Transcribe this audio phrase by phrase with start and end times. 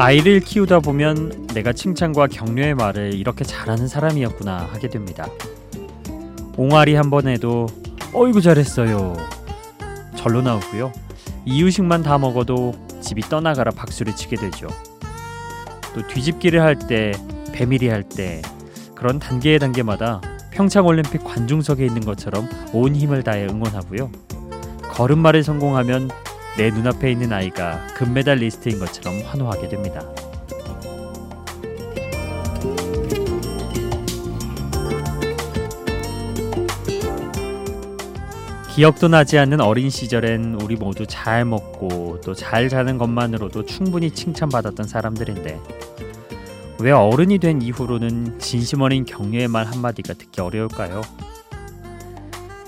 [0.00, 5.26] 아이를 키우다 보면 내가 칭찬과 격려의 말을 이렇게 잘하는 사람이었구나 하게 됩니다.
[6.56, 7.66] 옹알이 한 번 해도
[8.12, 9.16] 어이구 잘했어요.
[10.14, 10.92] 절로 나오고요.
[11.46, 14.68] 이유식만 다 먹어도 집이 떠나가라 박수를 치게 되죠.
[15.94, 17.10] 또 뒤집기를 할 때,
[17.52, 18.40] 배밀이 할 때
[18.94, 20.20] 그런 단계의 단계마다
[20.52, 24.12] 평창 올림픽 관중석에 있는 것처럼 온 힘을 다해 응원하고요.
[24.92, 26.08] 걸음마를 성공하면
[26.56, 30.02] 내 눈앞에 있는 아이가 금메달 리스트인 것처럼 환호하게 됩니다.
[38.74, 44.86] 기억도 나지 않는 어린 시절엔 우리 모두 잘 먹고 또 잘 자는 것만으로도 충분히 칭찬받았던
[44.86, 45.58] 사람들인데
[46.80, 51.02] 왜 어른이 된 이후로는 진심 어린 격려의 말 한마디가 듣기 어려울까요?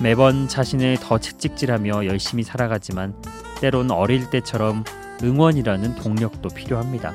[0.00, 3.14] 매번 자신을 더 채찍질하며 열심히 살아가지만
[3.60, 4.84] 때론 어릴 때처럼
[5.22, 7.12] 응원이라는 동력도 필요합니다.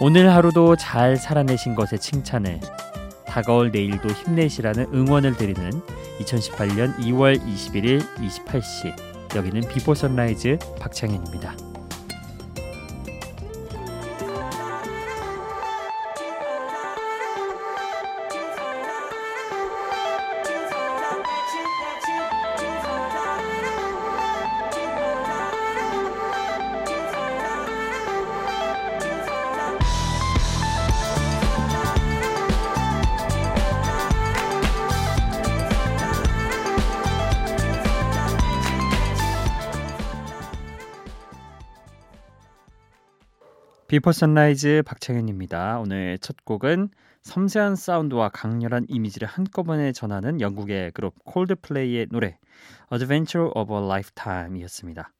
[0.00, 2.60] 오늘 하루도 잘 살아내신 것에 칭찬을
[3.26, 5.70] 다가올 내일도 힘내시라는 응원을 드리는
[6.20, 11.69] 2018년 2월 21일 28시 여기는 Before Sunrise 박창현입니다.
[43.90, 45.80] Before Sunrise 박창현입니다.
[45.80, 46.90] 오늘 첫 곡은
[47.22, 52.38] 섬세한 사운드와 강렬한 이미지를 한꺼번에 전하는 영국의 그룹 콜드플레이의 노래
[52.92, 55.12] Adventure of a Lifetime이었습니다.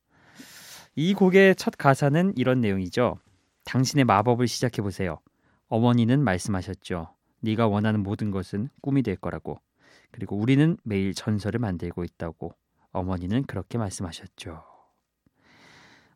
[0.95, 3.19] 이 곡의 첫 가사는 이런 내용이죠.
[3.65, 5.19] 당신의 마법을 시작해 보세요.
[5.67, 7.13] 어머니는 말씀하셨죠.
[7.41, 9.59] 네가 원하는 모든 것은 꿈이 될 거라고.
[10.13, 12.55] 그리고 우리는 매일 전설을 만들고 있다고.
[12.93, 14.70] 어머니는 그렇게 말씀하셨죠.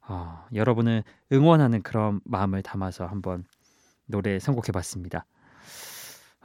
[0.08, 3.44] 어, 여러분을 응원하는 그런 마음을 담아서 한번
[4.06, 5.24] 노래 선곡해봤습니다.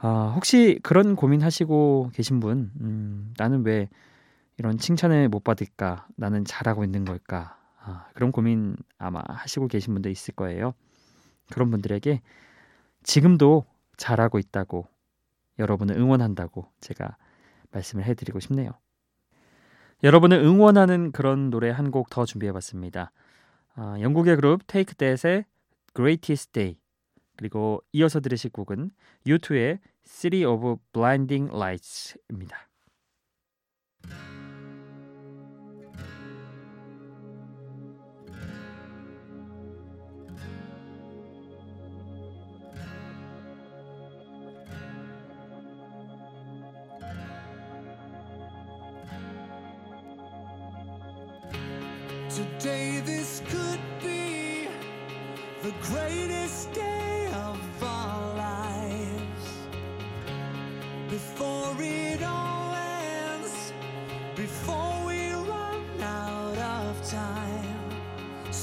[0.02, 3.88] 어, 혹시 그런 고민하시고 계신 분, 음, 나는 왜
[4.56, 6.06] 이런 칭찬을 못 받을까?
[6.16, 7.58] 나는 잘하고 있는 걸까?
[7.82, 10.74] 아, 그런 고민 아마 하시고 계신 분도 있을 거예요.
[11.50, 12.20] 그런 분들에게
[13.02, 13.64] 지금도
[13.96, 14.86] 잘하고 있다고
[15.58, 17.16] 여러분을 응원한다고 제가
[17.72, 18.70] 말씀을 해드리고 싶네요.
[20.02, 23.12] 여러분을 응원하는 그런 노래 한 곡 더 준비해봤습니다.
[23.74, 25.44] 아, 영국의 그룹 Take That의
[25.94, 26.78] Greatest Day
[27.36, 28.90] 그리고 이어서 들으실 곡은
[29.26, 32.68] U2의 City of Blinding Lights입니다.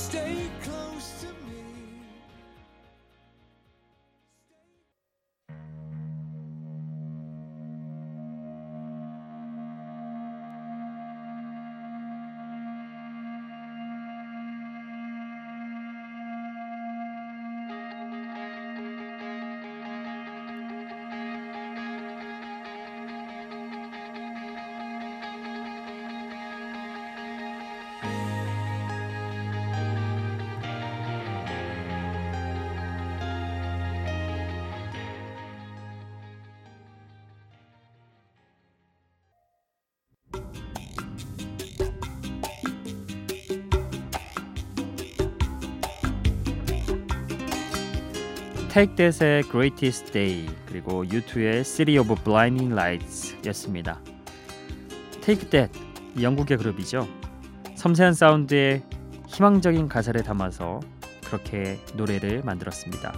[0.10, 1.57] Stay close to me.
[48.78, 54.00] Take That의 Greatest Day 그리고 U2의 City of Blinding Lights였습니다.
[55.20, 55.80] Take That
[56.22, 57.08] 영국의 그룹이죠.
[57.74, 58.84] 섬세한 사운드에
[59.30, 60.80] 희망적인 가사를 담아서
[61.26, 63.16] 그렇게 노래를 만들었습니다.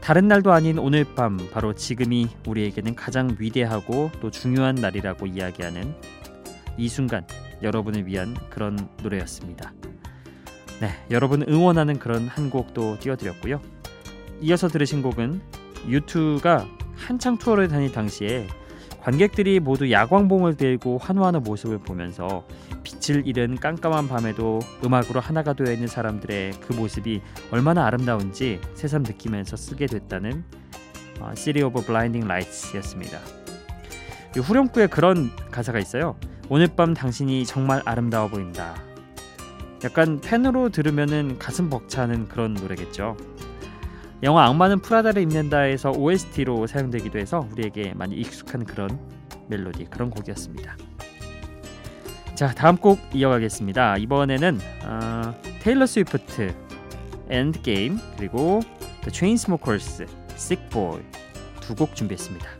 [0.00, 5.96] 다른 날도 아닌 오늘 밤 바로 지금이 우리에게는 가장 위대하고 또 중요한 날이라고 이야기하는
[6.76, 7.26] 이 순간
[7.60, 9.72] 여러분을 위한 그런 노래였습니다.
[10.80, 13.79] 네, 여러분 응원하는 그런 한 곡도 띄워드렸고요.
[14.40, 15.40] 이어서 들으신 곡은
[15.86, 16.66] U2가
[16.96, 18.46] 한창 투어를 다닐 당시에
[19.02, 22.44] 관객들이 모두 야광봉을 들고 환호하는 모습을 보면서
[22.82, 29.56] 빛을 잃은 깜깜한 밤에도 음악으로 하나가 되어 있는 사람들의 그 모습이 얼마나 아름다운지 새삼 느끼면서
[29.56, 30.44] 쓰게 됐다는
[31.20, 33.18] 어, City of Blinding Lights였습니다.
[34.36, 36.16] 후렴구에 그런 가사가 있어요.
[36.48, 38.74] 오늘 밤 당신이 정말 아름다워 보인다.
[39.82, 43.16] 약간 팬으로 들으면은 가슴 벅차는 그런 노래겠죠.
[44.22, 48.98] 영화 악마는 프라다를 입는다에서 OST로 사용되기도 해서 우리에게 많이 익숙한 그런
[49.48, 50.76] 멜로디 그런 곡이었습니다.
[52.34, 53.96] 자 다음 곡 이어가겠습니다.
[53.98, 56.54] 이번에는 어, 테일러 스위프트
[57.28, 58.60] End Game 그리고
[59.02, 61.00] The Chainsmokers Sick Boy
[61.60, 62.59] 두 곡 준비했습니다.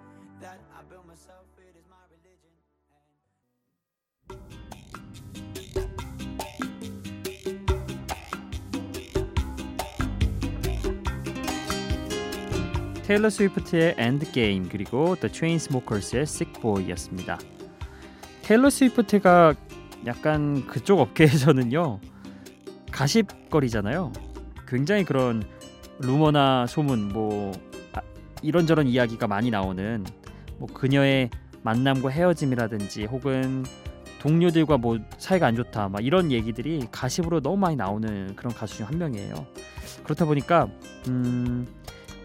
[13.11, 17.37] 테일러 스위프트의 End Game 그리고 The Chainsmokers의 Sick Boy였습니다.
[18.41, 19.53] 테일러 스위프트가
[20.05, 21.99] 약간 그쪽 업계에서는요
[22.89, 24.13] 가십거리잖아요.
[24.65, 25.43] 굉장히 그런
[25.99, 27.51] 루머나 소문 뭐
[27.91, 27.99] 아,
[28.41, 30.05] 이런저런 이야기가 많이 나오는
[30.57, 31.31] 뭐 그녀의
[31.63, 33.65] 만남과 헤어짐이라든지 혹은
[34.21, 38.85] 동료들과 뭐 사이가 안 좋다 막 이런 얘기들이 가십으로 너무 많이 나오는 그런 가수 중
[38.87, 39.47] 한 명이에요.
[40.05, 40.69] 그렇다 보니까
[41.09, 41.67] 음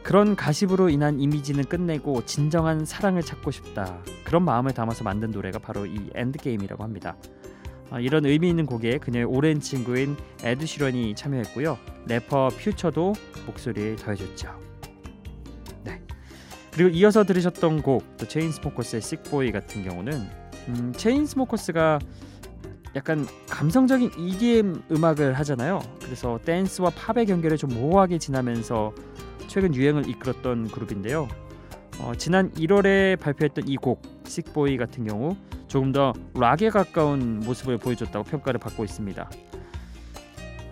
[0.07, 3.99] 그런 가십으로 인한 이미지는 끝내고 진정한 사랑을 찾고 싶다.
[4.23, 7.17] 그런 마음을 담아서 만든 노래가 바로 이 End Game이라고 합니다.
[7.91, 11.77] 아, 이런 의미 있는 곡에 그녀의 오랜 친구인 에드 시런이 참여했고요.
[12.07, 13.15] 래퍼 퓨처도
[13.47, 14.57] 목소리를 더해줬죠.
[15.83, 16.01] 네.
[16.73, 20.13] 그리고 이어서 들으셨던 곡, 또 체인스모커스의 Sick Boy 같은 경우는
[20.69, 21.99] 음, 체인스모커스가
[22.95, 25.81] 약간 감성적인 EDM 음악을 하잖아요.
[26.01, 28.95] 그래서 댄스와 팝의 경계를 좀 모호하게 지나면서
[29.57, 31.29] 최근 유행을 이끌었던 그룹인데요.
[31.99, 35.35] 어, 지난 1월에 발표했던 이곡 식보이 같은 경우
[35.67, 39.31] 조금 더 락에 가까운 모습을 보여줬다고 평가를 받고 있습니다.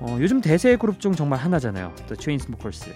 [0.00, 1.94] 어, 요즘 대세 그룹 중 정말 하나잖아요.
[2.09, 2.94] The Chainsmokers.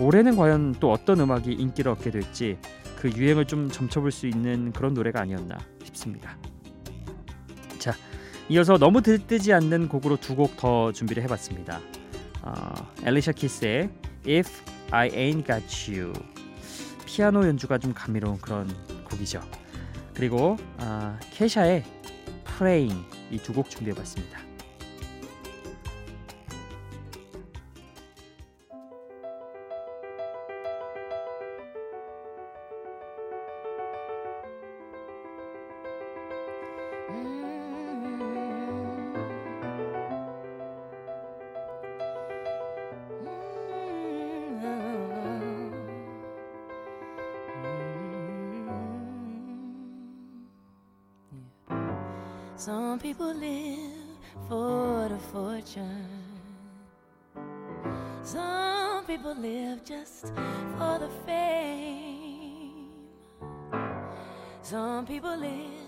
[0.00, 2.56] 올해는 과연 또 어떤 음악이 인기를 얻게 될지
[2.96, 6.38] 그 유행을 좀 점쳐볼 수 있는 그런 노래가 아니었나 싶습니다.
[7.78, 7.92] 자,
[8.48, 11.80] 이어서 너무 들뜨지 않는 곡으로 두 곡 더 준비를 해봤습니다.
[12.40, 12.72] 어,
[13.04, 13.90] 엘리샤 키스의
[14.26, 16.12] If I Ain't Got You
[17.06, 18.68] 피아노 연주가 좀 감미로운 그런
[19.04, 19.40] 곡이죠.
[20.14, 21.84] 그리고 아, 케샤의
[22.58, 24.38] Praying 이 두 곡 준비해봤습니다.
[53.18, 54.16] People live
[54.48, 56.06] for the fortune.
[58.22, 60.26] Some people live just
[60.76, 62.90] for the fame.
[64.62, 65.87] Some people live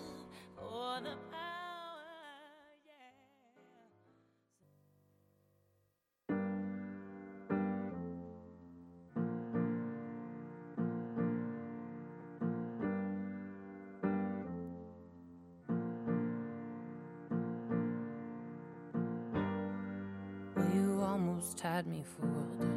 [21.61, 22.71] just had me fooled.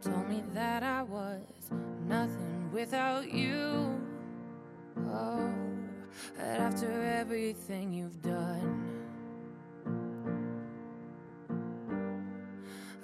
[0.00, 1.42] Told me that I was
[2.06, 4.00] nothing without you.
[5.08, 5.52] Oh,
[6.36, 8.82] but after everything you've done.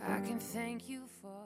[0.06, 1.41] I can thank you for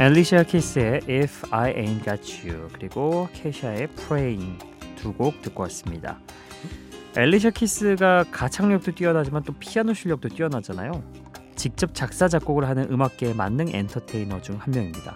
[0.00, 4.58] 엘리샤 키스의 If I Ain't Got You 그리고 케샤의 Praying
[4.96, 6.18] 두 곡 듣고 왔습니다.
[7.16, 11.02] 엘리샤 키스가 가창력도 뛰어나지만 또 피아노 실력도 뛰어나잖아요.
[11.54, 15.14] 직접 작사 작곡을 하는 음악계의 만능 엔터테이너 중 한 명입니다.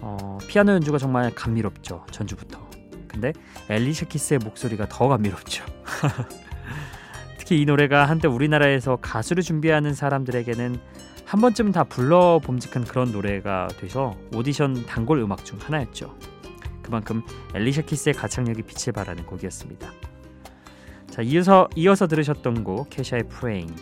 [0.00, 2.06] 어, 피아노 연주가 정말 감미롭죠.
[2.10, 2.66] 전주부터.
[3.08, 3.32] 근데
[3.68, 5.64] 엘리샤 키스의 목소리가 더 감미롭죠.
[7.38, 10.80] 특히 이 노래가 한때 우리나라에서 가수를 준비하는 사람들에게는
[11.26, 16.16] 한 번쯤 다 불러 봄직한 그런 노래가 돼서 오디션 단골 음악 중 하나였죠.
[16.82, 17.20] 그만큼
[17.52, 19.90] 엘리샤 키스의 가창력이 빛을 발하는 곡이었습니다.
[21.10, 23.74] 자, 이어서 이어서 들으셨던 곡 케샤의 Praying.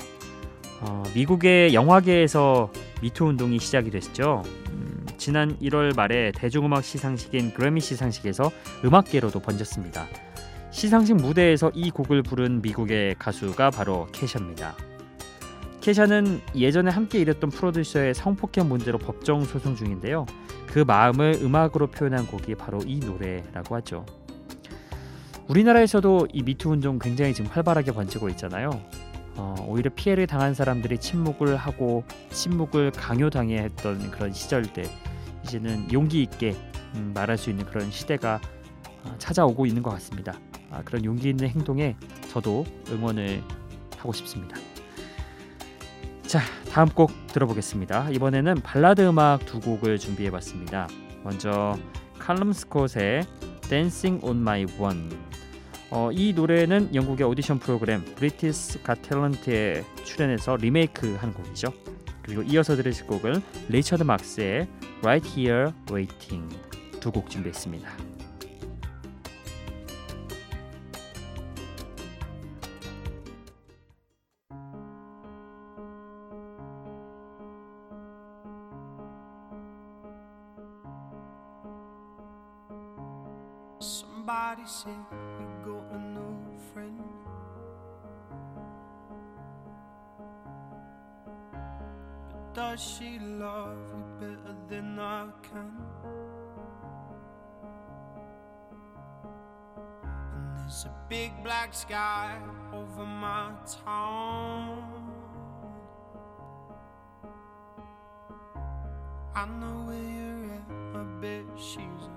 [0.81, 2.73] 어, 미국의 영화계에서
[3.03, 4.43] 미투 운동이 시작이 됐죠.
[4.71, 8.51] 음, 지난 1월 말에 대중음악 시상식인 그래미 시상식에서
[8.87, 10.07] 음악계로도 번졌습니다.
[10.71, 14.94] 시상식 무대에서 이 곡을 부른 미국의 가수가 바로 케샤입니다.
[15.85, 20.25] 캐샤는 예전에 함께 일했던 프로듀서의 성폭행 문제로 법정 소송 중인데요.
[20.67, 24.07] 그 마음을 음악으로 표현한 곡이 바로 이 노래라고 하죠.
[25.47, 28.71] 우리나라에서도 이 미투 운동 굉장히 지금 활발하게 번지고 있잖아요.
[29.37, 34.85] 어, 오히려 피해를 당한 사람들이 침묵을 하고 침묵을 강요당해 했던 그런 시절 때
[35.45, 36.57] 이제는 용기 있게
[36.95, 38.41] 음, 말할 수 있는 그런 시대가
[39.05, 40.41] 어, 찾아오고 있는 것 같습니다.
[40.71, 41.95] 아, 그런 용기 있는 행동에
[42.31, 43.43] 저도 응원을
[43.99, 44.57] 하고 싶습니다.
[46.26, 46.40] 자,
[46.71, 48.11] 다음 곡 들어보겠습니다.
[48.11, 50.88] 이번에는 발라드 음악 두 곡을 준비해봤습니다.
[51.23, 51.78] 먼저
[52.19, 53.26] 칼럼 스콧의
[53.69, 55.11] Dancing on My Own.
[55.90, 61.73] 어, 이 노래는 영국의 오디션 프로그램 Britain's Got Talent에 출연해서 리메이크한 곡이죠.
[62.23, 64.66] 그리고 이어서 들으실 곡은 리처드 막스의
[65.02, 66.49] Right Here Waiting
[67.00, 68.13] 두 곡 준비했습니다.
[100.75, 102.37] There's a big black sky
[102.73, 103.52] over my
[103.85, 104.83] town.
[109.37, 112.09] I know where you're at, I bet she's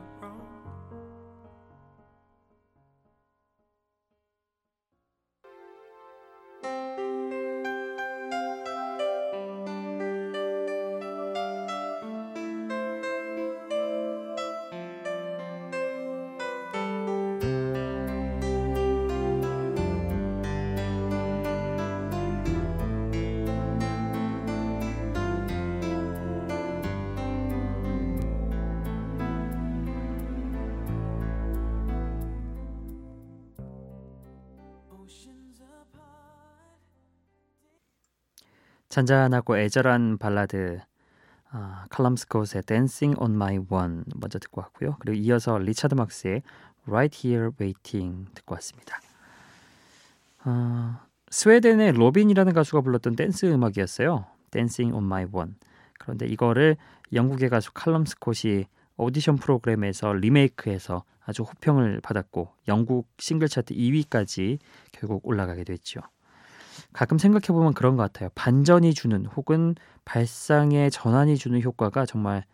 [38.89, 40.79] 잔잔하고 애절한 발라드
[41.49, 44.97] 아, 칼럼 스콧의 Dancing on My Own 먼저 듣고 왔고요.
[44.99, 46.41] 그리고 이어서 리차드 막스의
[46.87, 48.99] Right Here Waiting 듣고 왔습니다.
[50.43, 54.25] 아, 스웨덴의 로빈이라는 가수가 불렀던 댄스 음악이었어요.
[54.51, 55.53] Dancing on My Own.
[55.99, 56.77] 그런데 이거를
[57.13, 58.65] 영국의 가수 칼럼 스콧이
[58.97, 64.59] 오디션 프로그램에서 리메이크해서 아주 호평을 받았고 영국 싱글 차트 2위까지
[64.91, 66.01] 결국 올라가게 됐죠.
[66.93, 68.29] 가끔 생각해 보면 그런 것 같아요.
[68.35, 69.75] 반전이 주는 혹은
[70.05, 72.45] 발상의 전환이 주는 효과가 정말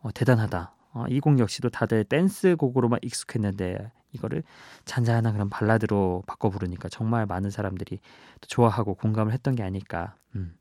[0.00, 0.74] 어, 대단하다.
[0.92, 4.44] 어, 이곡 역시도 다들 댄스 곡으로만 익숙했는데 이거를
[4.84, 7.98] 잔잔한 그런 발라드로 바꿔 부르니까 정말 많은 사람들이
[8.40, 10.14] 또 좋아하고 공감을 했던 게 아닐까.
[10.36, 10.54] 음.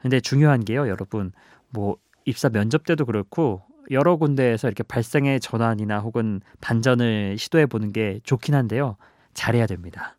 [0.00, 1.32] 근데 중요한 게요, 여러분.
[1.70, 8.20] 뭐 입사 면접 때도 그렇고 여러 군데에서 이렇게 발상의 전환이나 혹은 반전을 시도해 보는 게
[8.24, 8.96] 좋긴 한데요.
[9.34, 10.17] 잘해야 됩니다.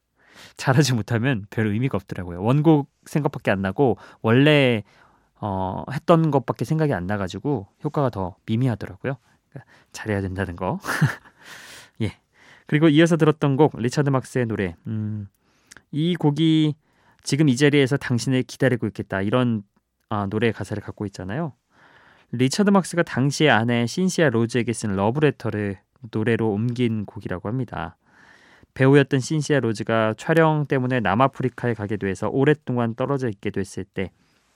[0.58, 2.42] 잘하지 못하면 별 의미가 없더라고요.
[2.44, 4.84] 원곡 생각밖에 안 나고 원래
[5.42, 9.18] 어, 했던 것밖에 생각이 안 나가지고 효과가 더 미미하더라고요.
[9.50, 10.80] 그러니까 잘해야 된다는 거.
[12.02, 12.18] 예.
[12.66, 14.76] 그리고 이어서 들었던 곡 리차드 막스의 노래.
[14.88, 15.28] 음,
[15.92, 16.76] 이 곡이
[17.24, 19.64] 지금 이 자리에서 당신을 기다리고 있겠다 이런
[20.10, 21.54] 아, 노래 가사를 갖고 있잖아요.
[22.32, 25.80] 리차드 막스가 당시의 아내 신시아 로즈에게 쓴 러브레터를
[26.12, 27.98] 노래로 옮긴 곡이라고 합니다.
[28.74, 34.12] 배우였던 신시아 로즈가 촬영 때문에 남아프리카에 가게 돼서 오랫동안 떨어져 있게 됐을 때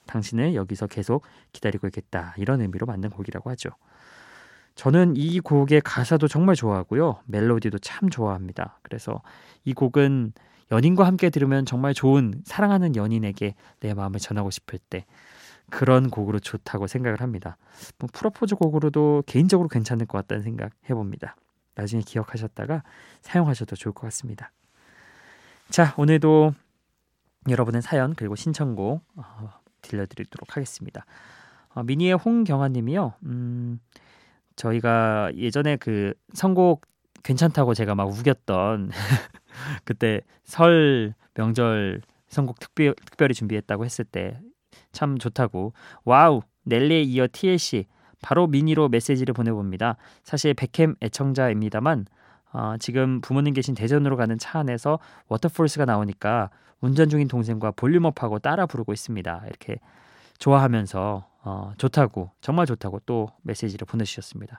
[0.06, 3.70] 당신을 여기서 계속 기다리고 있겠다 이런 의미로 만든 곡이라고 하죠.
[4.74, 7.20] 저는 이 곡의 가사도 정말 좋아하고요.
[7.26, 8.80] 멜로디도 참 좋아합니다.
[8.82, 9.22] 그래서
[9.64, 10.32] 이 곡은
[10.72, 15.04] 연인과 함께 들으면 정말 좋은 사랑하는 연인에게 내 마음을 전하고 싶을 때
[15.70, 17.56] 그런 곡으로 좋다고 생각을 합니다.
[17.98, 21.36] 뭐 프로포즈 곡으로도 개인적으로 괜찮을 것 같다는 생각 해봅니다.
[21.74, 22.82] 나중에 기억하셨다가
[23.20, 24.52] 사용하셔도 좋을 것 같습니다.
[25.70, 26.52] 자, 오늘도
[27.48, 29.50] 여러분의 사연 그리고 신청곡 어,
[29.82, 31.04] 들려드리도록 하겠습니다.
[31.74, 33.14] 어, 미니의 홍경아님이요.
[33.24, 33.80] 음,
[34.56, 36.86] 저희가 예전에 그 선곡
[37.22, 38.90] 괜찮다고 제가 막 우겼던
[39.84, 44.38] 그때 설 명절 선곡 특별, 특별히 준비했다고 했을 때
[44.92, 45.72] 참 좋다고
[46.04, 47.86] wow 넬리에 이어 TLC
[48.24, 49.98] 바로 미니로 메시지를 보내봅니다.
[50.22, 52.06] 사실 백캠 애청자입니다만
[52.54, 54.98] 어, 지금 부모님 계신 대전으로 가는 차 안에서
[55.28, 56.48] Waterfalls가 나오니까
[56.80, 59.42] 운전 중인 동생과 volume up하고 따라 부르고 있습니다.
[59.46, 59.76] 이렇게
[60.38, 64.58] 좋아하면서 어, 좋다고 정말 좋다고 또 메시지를 보내주셨습니다.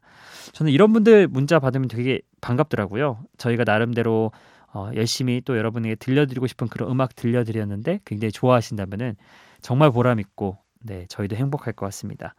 [0.51, 3.17] 저는 이런 분들 문자 받으면 되게 반갑더라고요.
[3.39, 4.31] 저희가 나름대로
[4.73, 9.15] 어, 열심히 또 여러분에게 들려드리고 싶은 그런 음악 들려드렸는데 굉장히 좋아하신다면은
[9.61, 12.35] 정말 보람 있고 네 저희도 행복할 것 같습니다.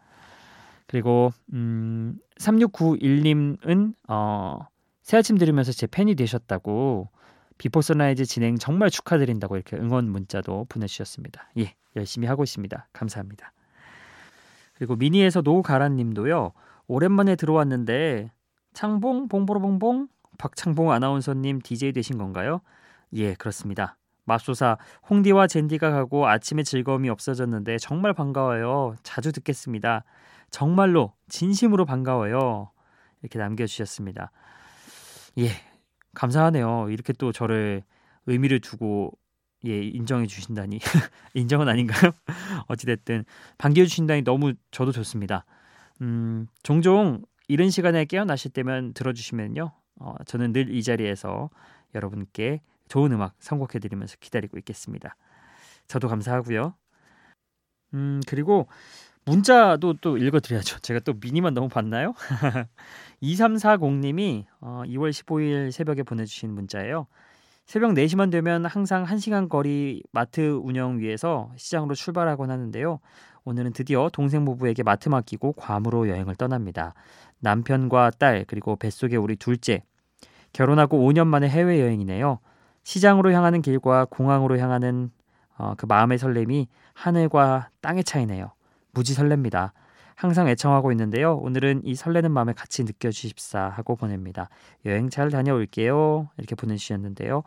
[0.86, 4.66] 그리고 음, 3691님은 어,
[5.02, 7.08] 새 아침 들으면서 제 팬이 되셨다고
[7.58, 11.50] 비포 선라이즈 진행 정말 축하드린다고 이렇게 응원 문자도 보내주셨습니다.
[11.58, 12.88] 예, 열심히 하고 있습니다.
[12.92, 13.52] 감사합니다.
[14.74, 16.52] 그리고 미니에서 노가란님도요.
[16.86, 18.30] 오랜만에 들어왔는데
[18.74, 22.60] 창봉 봉보로봉봉 박창봉 아나운서님 DJ 되신 건가요?
[23.14, 23.96] 예, 그렇습니다.
[24.24, 24.76] 맙소사
[25.08, 28.96] 홍디와 젠디가 가고 아침에 즐거움이 없어졌는데 정말 반가워요.
[29.02, 30.04] 자주 듣겠습니다.
[30.50, 32.70] 정말로 진심으로 반가워요.
[33.22, 34.30] 이렇게 남겨주셨습니다.
[35.38, 35.50] 예,
[36.14, 36.88] 감사하네요.
[36.90, 37.82] 이렇게 또 저를
[38.26, 39.12] 의미를 두고
[39.66, 40.80] 예 인정해 주신다니
[41.34, 42.12] 인정은 아닌가요?
[42.68, 43.24] 어찌됐든
[43.58, 45.44] 반겨 주신다니 너무 저도 좋습니다.
[46.02, 51.50] 음 종종 이른 시간에 깨어나실 때면 들어주시면요 어, 저는 늘 이 자리에서
[51.94, 55.16] 여러분께 좋은 음악 선곡해 드리면서 기다리고 있겠습니다.
[55.88, 56.74] 저도 감사하고요.
[57.94, 58.66] 음 그리고
[59.26, 60.78] 문자도 또 읽어드려야죠.
[60.80, 62.14] 제가 또 미니만 너무 봤나요?
[63.22, 67.06] 2340님이 어, 2월 15일 새벽에 보내주신 문자예요.
[67.66, 73.00] 새벽 4시만 되면 항상 1시간 거리 마트 운영 위해서 시장으로 출발하곤 하는데요.
[73.44, 76.94] 오늘은 드디어 동생 부부에게 마트 맡기고 괌으로 여행을 떠납니다.
[77.40, 79.82] 남편과 딸 그리고 뱃속에 우리 둘째
[80.52, 82.38] 결혼하고 5년 만에 해외여행이네요.
[82.84, 85.10] 시장으로 향하는 길과 공항으로 향하는
[85.58, 88.52] 어, 그 마음의 설렘이 하늘과 땅의 차이네요.
[88.96, 89.72] 무지 설렙니다.
[90.14, 91.36] 항상 애청하고 있는데요.
[91.36, 94.48] 오늘은 이 설레는 마음을 같이 느껴주십사 하고 보냅니다.
[94.86, 96.30] 여행 잘 다녀올게요.
[96.38, 97.42] 이렇게 보내주셨는데요.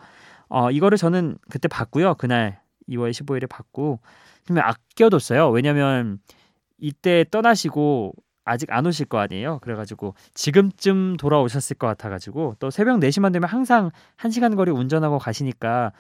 [0.49, 2.13] 어, 이거를 저는 그때 봤고요.
[2.15, 3.99] 그날 2월 15일에 봤고
[4.45, 5.49] 좀 아껴뒀어요.
[5.49, 6.19] 왜냐면
[6.77, 8.13] 이때 떠나시고
[8.45, 9.57] 아직 안 오실 거 아니에요.
[9.63, 15.93] 그래가지고 지금쯤 돌아오셨을 것 같아가지고 또 새벽 4시만 되면 항상 1시간 거리 운전하고 가시니까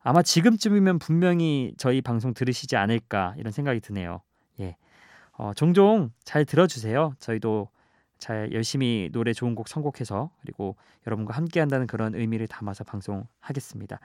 [0.00, 4.20] 아마 지금쯤이면 분명히 저희 방송 들으시지 않을까 이런 생각이 드네요.
[4.60, 4.76] 예.
[5.32, 7.14] 어, 종종 잘 들어주세요.
[7.18, 7.68] 저희도
[8.18, 13.98] 잘 열심히 노래 좋은 곡 선곡해서 그리고 여러분과 함께한다는 그런 의미를 담아서 방송하겠습니다.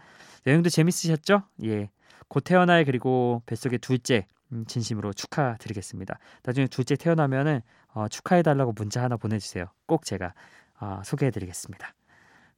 [0.47, 1.43] 여행도 재밌으셨죠?
[1.65, 1.89] 예,
[2.27, 6.17] 곧 태어날 그리고 뱃속의 둘째 음, 진심으로 축하드리겠습니다.
[6.43, 7.61] 나중에 둘째 태어나면은
[7.93, 9.65] 어, 축하해달라고 문자 하나 보내주세요.
[9.85, 10.33] 꼭 제가
[10.79, 11.93] 어, 소개해드리겠습니다.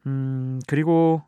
[0.07, 1.21] 음 그리고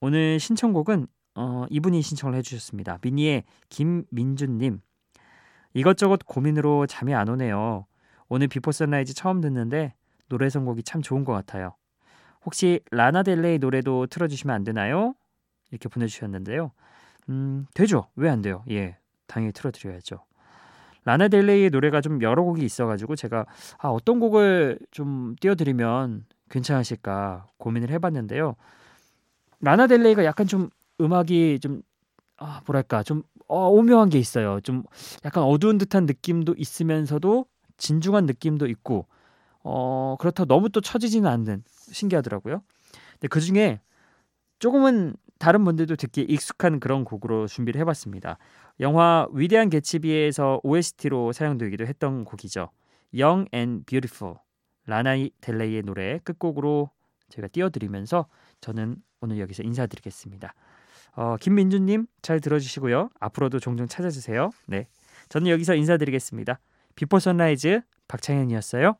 [0.00, 2.98] 오늘 신청곡은 어, 이분이 신청을 해주셨습니다.
[3.02, 4.80] 미니의 김민준님
[5.74, 7.86] 이것저것 고민으로 잠이 안 오네요.
[8.28, 9.94] 오늘 비포 선라이즈 처음 듣는데
[10.28, 11.74] 노래 선곡이 참 좋은 것 같아요.
[12.44, 15.14] 혹시 라나델레이 노래도 틀어주시면 안 되나요?
[15.70, 16.70] 이렇게 보내주셨는데요.
[17.28, 18.06] 음, 되죠.
[18.16, 18.62] 왜 안 돼요?
[18.70, 20.24] 예, 당연히 틀어드려야죠.
[21.06, 23.44] 라나델레이의 노래가 좀 여러 곡이 있어가지고 제가
[23.78, 28.54] 아, 어떤 곡을 좀 띄워드리면 괜찮으실까 고민을 해봤는데요.
[29.60, 31.82] 라나델레이가 약간 좀 음악이 좀
[32.36, 34.60] 아, 뭐랄까 좀 어, 오묘한 게 있어요.
[34.60, 34.82] 좀
[35.24, 39.06] 약간 어두운 듯한 느낌도 있으면서도 진중한 느낌도 있고
[39.62, 42.62] 어, 그렇다고 너무 또 처지지는 않는 신기하더라고요.
[43.12, 43.80] 근데 그 중에
[44.58, 48.38] 조금은 다른 분들도 듣기 익숙한 그런 곡으로 준비를 해봤습니다.
[48.80, 52.70] 영화 위대한 개츠비에서 OST로 사용되기도 했던 곡이죠.
[53.12, 54.36] Young and Beautiful
[54.86, 56.90] 라나이 델레이의 노래 끝곡으로
[57.28, 58.26] 제가 띄워드리면서
[58.60, 60.54] 저는 오늘 여기서 인사드리겠습니다.
[61.12, 63.10] 어, 김민주님 잘 들어주시고요.
[63.20, 64.50] 앞으로도 종종 찾아주세요.
[64.66, 64.88] 네,
[65.28, 66.58] 저는 여기서 인사드리겠습니다.
[66.96, 68.96] 비포 선라이즈 박창현이었어요.